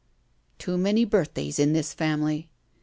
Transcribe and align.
"Too 0.57 0.79
many 0.79 1.05
birthdays 1.05 1.59
in 1.59 1.73
this 1.73 1.93
family." 1.93 2.49